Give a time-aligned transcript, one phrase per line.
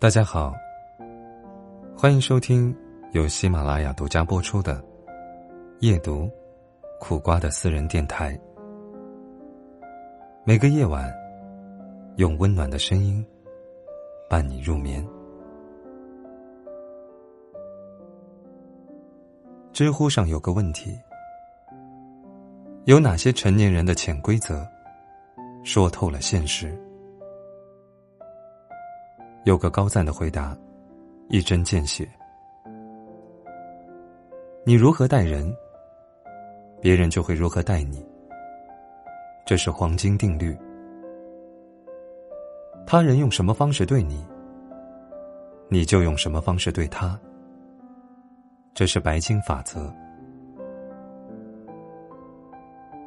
[0.00, 0.54] 大家好，
[1.94, 2.74] 欢迎收听
[3.12, 4.76] 由喜马拉雅独家播出的
[5.80, 6.26] 《夜读
[6.98, 8.34] 苦瓜的私人电台》。
[10.42, 11.12] 每个夜晚，
[12.16, 13.22] 用温暖的声音
[14.26, 15.06] 伴你入眠。
[19.70, 20.98] 知乎上有个问题：
[22.86, 24.66] 有哪些成年人的潜规则，
[25.62, 26.74] 说透了现实？
[29.44, 30.56] 有个高赞的回答，
[31.28, 32.06] 一针见血。
[34.66, 35.54] 你如何待人，
[36.80, 38.06] 别人就会如何待你。
[39.46, 40.56] 这是黄金定律。
[42.86, 44.24] 他人用什么方式对你，
[45.68, 47.18] 你就用什么方式对他。
[48.74, 49.92] 这是白金法则。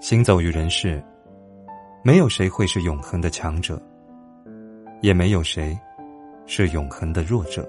[0.01, 1.01] 行走于人世，
[2.03, 3.81] 没有谁会是永恒的强者，
[5.01, 5.77] 也没有谁。
[6.45, 7.67] 是永恒的弱者。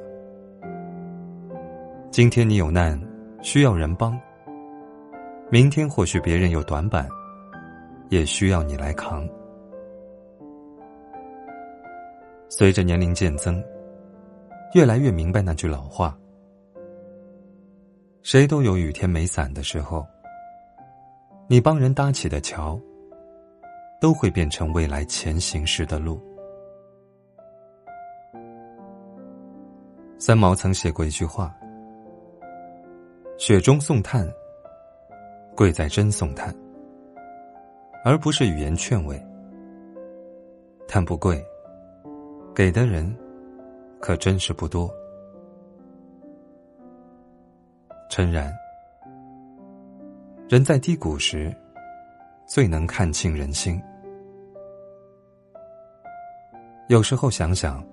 [2.11, 3.01] 今天你有难，
[3.43, 4.13] 需要人帮；
[5.51, 7.09] 明天或许别人有短板，
[8.09, 9.29] 也需要你来扛。
[12.49, 13.63] 随着年龄渐增，
[14.75, 16.17] 越来越明白那句老话：
[18.23, 20.07] 谁都有雨天没伞的时候。
[21.47, 22.81] 你帮人搭起的桥，
[24.01, 26.19] 都会变成未来前行时的路。
[30.27, 31.55] 三毛曾写过一句话
[33.37, 34.27] ：“雪中送炭，
[35.55, 36.51] 贵在真送炭，
[38.03, 39.23] 而不是语言劝慰。
[40.89, 41.45] 炭不贵，
[42.55, 43.15] 给的人
[44.01, 44.91] 可真是不多。
[48.09, 48.51] 诚然，
[50.49, 51.55] 人在低谷时，
[52.47, 53.79] 最能看清人心。
[56.89, 57.87] 有时候想想。”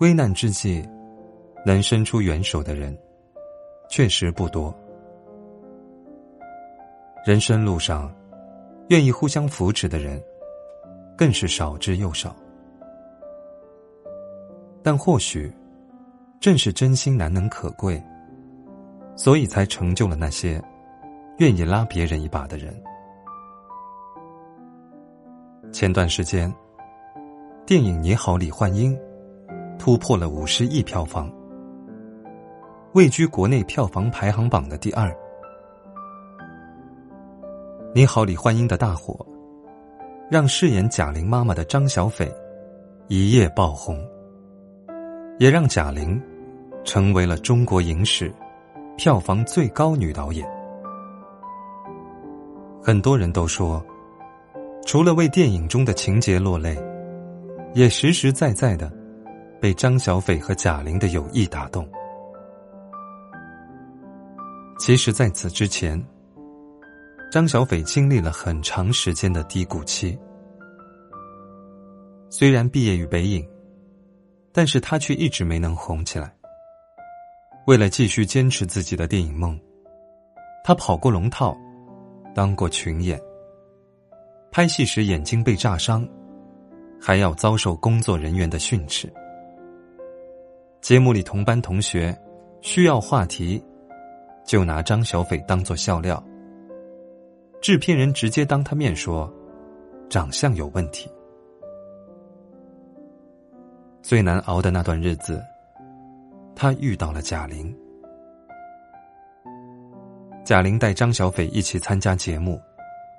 [0.00, 0.82] 危难之际，
[1.64, 2.96] 能伸出援手的人，
[3.88, 4.74] 确实不多。
[7.24, 8.10] 人生路上，
[8.88, 10.22] 愿意互相扶持的人，
[11.16, 12.34] 更是少之又少。
[14.82, 15.52] 但或许，
[16.40, 18.02] 正是真心难能可贵，
[19.14, 20.62] 所以才成就了那些
[21.38, 22.74] 愿意拉别人一把的人。
[25.70, 26.52] 前段时间，
[27.66, 28.96] 电影《你好，李焕英》。
[29.78, 31.32] 突破了五十亿票房，
[32.92, 35.16] 位居国内票房排行榜的第二。
[37.94, 39.24] 你好，李焕英的大火，
[40.28, 42.28] 让饰演贾玲妈妈的张小斐
[43.06, 43.96] 一夜爆红，
[45.38, 46.20] 也让贾玲
[46.82, 48.32] 成为了中国影史
[48.96, 50.44] 票房最高女导演。
[52.82, 53.80] 很多人都说，
[54.84, 56.76] 除了为电影中的情节落泪，
[57.72, 58.90] 也实实在在的。
[59.60, 61.86] 被张小斐和贾玲的友谊打动。
[64.80, 66.02] 其实，在此之前，
[67.30, 70.18] 张小斐经历了很长时间的低谷期。
[72.30, 73.46] 虽然毕业于北影，
[74.54, 76.34] 但是他却一直没能红起来。
[77.66, 79.60] 为了继续坚持自己的电影梦，
[80.64, 81.54] 他跑过龙套，
[82.34, 83.20] 当过群演。
[84.50, 86.08] 拍戏时眼睛被炸伤，
[86.98, 89.12] 还要遭受工作人员的训斥。
[90.80, 92.18] 节目里同班同学
[92.62, 93.62] 需要话题，
[94.50, 96.20] 就拿张小斐当做笑料。
[97.62, 99.32] 制片人直接当他面说，
[100.08, 101.08] 长相有问题。
[104.02, 105.40] 最难熬的那段日子，
[106.56, 107.72] 他遇到了贾玲。
[110.44, 112.60] 贾玲带张小斐一起参加节目，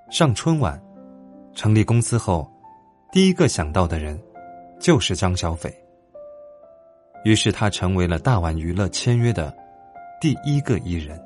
[0.09, 0.77] 上春晚，
[1.53, 2.45] 成立公司后，
[3.09, 4.21] 第一个想到的人
[4.81, 5.73] 就是张小斐。
[7.23, 9.55] 于是他成为了大碗娱乐签约的
[10.21, 11.19] 第一个艺人。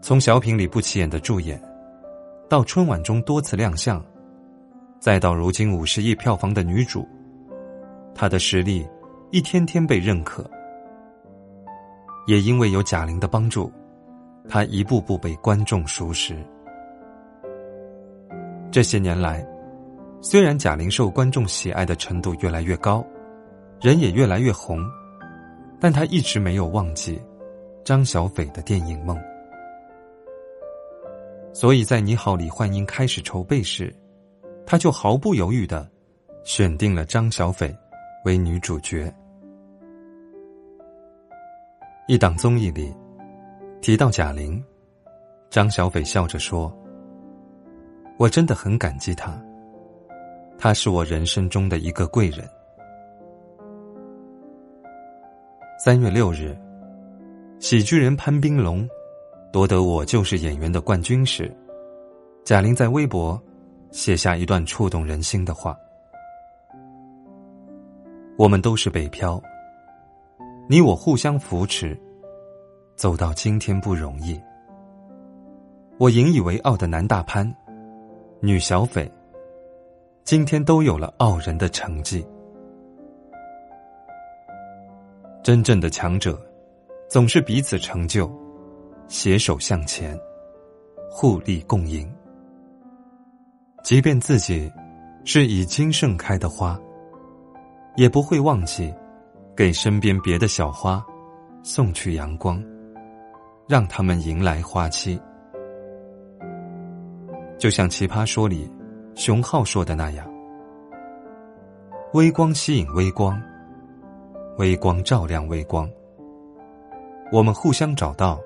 [0.00, 1.60] 从小品里不起眼的助演，
[2.48, 4.02] 到春晚中多次亮相，
[4.98, 7.06] 再到如今五十亿票房的女主，
[8.14, 8.88] 她的实力
[9.32, 10.50] 一天天被认可。
[12.26, 13.70] 也因为有贾玲的帮助，
[14.48, 16.34] 她一步步被观众熟识。
[18.72, 19.46] 这些年来，
[20.22, 23.04] 虽然贾玲受观众喜爱的程度越来越高。
[23.80, 24.78] 人也越来越红，
[25.84, 27.20] 但他一直没有忘记
[27.84, 29.22] 张小斐的电影梦。
[31.52, 33.94] 所以在《你好，李焕英》开始筹备时，
[34.64, 35.86] 他就毫不犹豫的
[36.42, 37.70] 选定了张小斐
[38.24, 39.14] 为女主角。
[42.08, 42.90] 一档综艺里
[43.82, 44.64] 提到贾玲，
[45.50, 46.74] 张小斐笑着说
[48.16, 49.38] ：“我真的很感激她，
[50.56, 52.42] 她是我人生中的一个贵人。”
[55.84, 56.56] 三月六日，
[57.58, 58.88] 喜剧人潘斌龙
[59.52, 61.54] 夺得《我就是演员》的冠军时，
[62.42, 63.38] 贾玲在微博
[63.90, 65.76] 写下一段触动人心的话
[68.38, 69.38] ：“我们都是北漂，
[70.70, 71.94] 你我互相扶持，
[72.96, 74.40] 走到今天不容易。
[75.98, 77.54] 我引以为傲的男大潘、
[78.40, 79.06] 女小斐，
[80.24, 82.26] 今天都有了傲人的成绩。”
[85.44, 86.40] 真正的强者，
[87.06, 88.32] 总是彼此成就，
[89.08, 90.18] 携手向前，
[91.10, 92.10] 互利共赢。
[93.82, 94.72] 即便自己
[95.26, 96.80] 是已经盛开的花，
[97.96, 98.90] 也不会忘记
[99.54, 101.04] 给身边别的小花
[101.62, 102.64] 送去阳光，
[103.68, 105.20] 让他们迎来花期。
[107.58, 108.72] 就像《奇葩说》里
[109.14, 110.26] 熊浩说的那样
[112.14, 113.38] ：“微光吸引微光。”
[114.56, 115.90] 微光照亮微光，
[117.32, 118.40] 我们互相找到，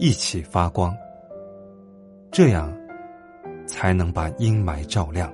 [0.00, 0.96] 一起发光，
[2.32, 2.76] 这样
[3.68, 5.32] 才能把阴霾照亮。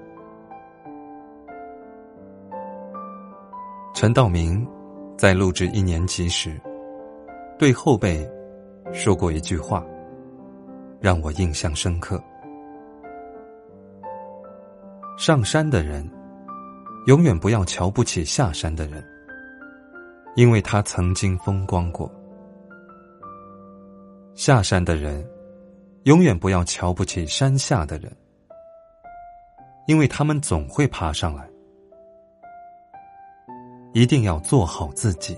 [3.94, 4.66] 陈道明
[5.16, 6.60] 在录制一年级时，
[7.58, 8.30] 对后辈
[8.92, 9.82] 说过一句话，
[11.00, 12.22] 让我印象深刻：
[15.16, 16.06] 上山的人，
[17.06, 19.02] 永远不要瞧不起下山的人。
[20.34, 22.11] 因为他曾经风光过，
[24.34, 25.29] 下山的人
[26.05, 28.11] 永远不要瞧不起山下的人，
[29.87, 31.49] 因为他们总会爬上来。
[33.93, 35.37] 一定要做好自己。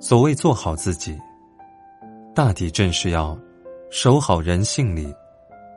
[0.00, 1.20] 所谓做好自己，
[2.34, 3.38] 大抵正是要
[3.90, 5.14] 守好人性里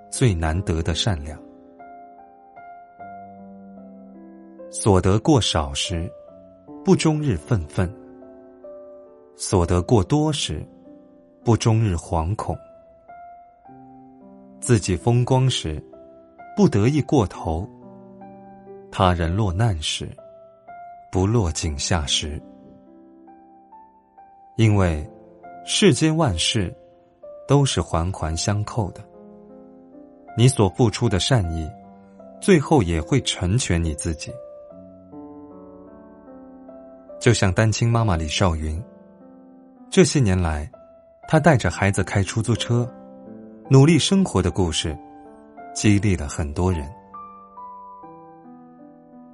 [0.09, 1.37] 最难得的善良。
[4.77, 6.11] 所得过少时，
[6.83, 7.87] 不终日愤愤；
[9.33, 10.61] 所得过多时，
[11.45, 12.53] 不终日惶恐。
[14.59, 15.81] 自己风光时，
[16.57, 17.65] 不得意过头；
[18.91, 20.09] 他人落难时，
[21.09, 22.37] 不落井下石。
[24.57, 25.09] 因为
[25.65, 26.75] 世间万事
[27.47, 29.01] 都是环环相扣的，
[30.37, 31.65] 你所付出的善意，
[32.41, 34.29] 最后也会成全你自己。
[37.25, 38.79] 就像单亲妈妈李少云，
[39.89, 40.71] 这些年来，
[41.27, 42.87] 她带着孩子开出租车，
[43.67, 44.95] 努力生活的故事，
[45.73, 46.87] 激励了很多人。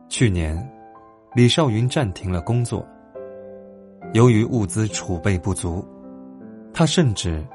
[0.08, 0.56] 去年，
[1.36, 2.88] 李少云暂停了工作，
[4.14, 5.86] 由于物资储备不足，
[6.74, 7.46] 他甚至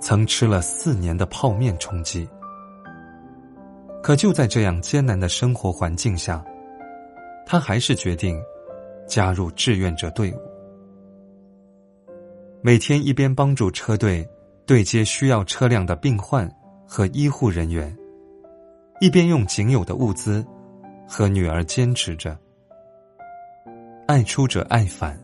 [0.00, 2.26] 曾吃了四年的泡面充饥。
[4.02, 6.42] 可就在这样艰难的生活环境下，
[7.44, 8.42] 他还是决定。
[9.06, 10.38] 加入志愿者队伍，
[12.62, 14.26] 每天一边帮助车队
[14.66, 16.50] 对接需要车辆的病患
[16.86, 17.94] 和医护人员，
[19.00, 20.44] 一边用仅有的物资
[21.06, 22.36] 和女儿坚持着。
[24.06, 25.18] 爱出者爱返，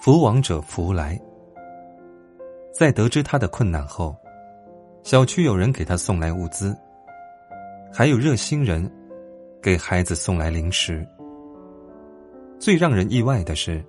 [0.00, 1.20] 福往者福来。
[2.72, 4.14] 在得知他的困难后，
[5.02, 6.76] 小区有人给他送来物资，
[7.92, 8.90] 还有热心人
[9.62, 11.06] 给孩子送来零食。
[12.58, 13.84] 最让人意外的是，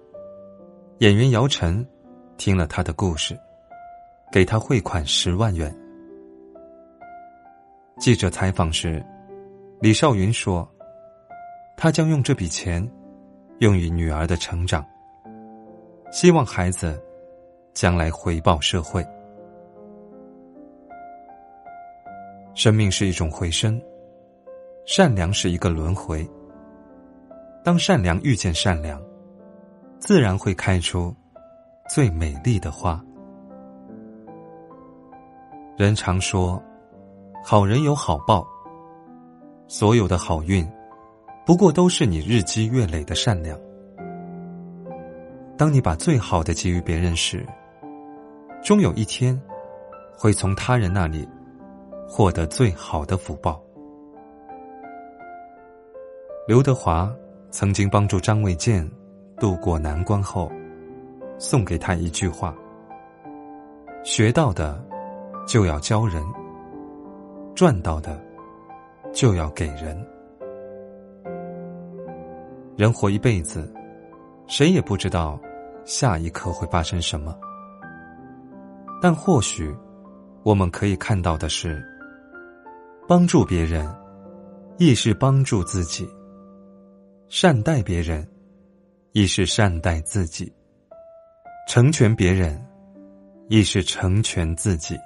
[0.99, 1.85] 演员姚晨
[2.37, 3.37] 听了他的故事，
[4.31, 5.73] 给他汇款十万元。
[7.97, 9.03] 记者采访时，
[9.79, 10.69] 李少云说
[11.77, 12.87] ：“他将用这笔钱
[13.59, 14.85] 用于女儿的成长，
[16.11, 17.01] 希望孩子
[17.73, 19.03] 将来回报社会。
[22.53, 23.81] 生命是一种回声，
[24.85, 26.27] 善良是一个轮回。”
[27.67, 28.97] 当善良遇见善良，
[29.99, 31.13] 自然会开出
[31.89, 33.03] 最美丽的花。
[35.77, 36.63] 人常说，
[37.43, 38.47] 好人有好报。
[39.67, 40.65] 所有的好运，
[41.45, 43.59] 不过都是你日积月累的善良。
[45.57, 47.45] 当你把最好的给予别人时，
[48.63, 49.37] 终有一天，
[50.17, 51.27] 会从他人那里
[52.07, 53.61] 获得最好的福报。
[56.47, 57.13] 刘德华。
[57.49, 58.87] 曾经帮助张卫健
[59.39, 60.51] 渡过难关后，
[61.39, 62.53] 送给他一句话
[64.03, 64.83] ：“学到的
[65.47, 66.23] 就要教人，
[67.55, 68.21] 赚到的
[69.13, 69.97] 就要给人。
[72.75, 73.73] 人活一辈子，
[74.45, 75.39] 谁也不知道
[75.85, 77.35] 下一刻会发生什么。
[79.01, 79.73] 但或许
[80.43, 81.81] 我们可以看到的是，
[83.07, 83.87] 帮助别人
[84.77, 86.07] 亦是帮助自己。”
[87.29, 88.25] 善待别人，
[89.11, 90.49] 亦是善待自己；
[91.67, 92.65] 成全别人，
[93.49, 94.97] 亦是成全自己。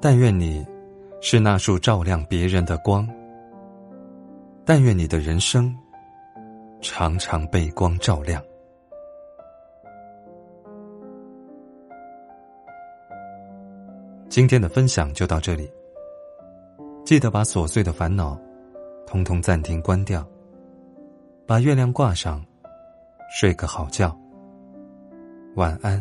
[0.00, 0.66] 但愿你
[1.20, 3.06] 是那束照亮别人的光。
[4.64, 5.76] 但愿你的人生
[6.80, 8.42] 常常被光照亮。
[14.30, 15.70] 今天的分享就到这里。
[17.04, 18.40] 记得把琐碎的烦恼
[19.06, 20.26] 通通暂停关掉，
[21.50, 22.40] 把月亮挂上，
[23.28, 24.16] 睡个好觉。
[25.56, 26.00] 晚安。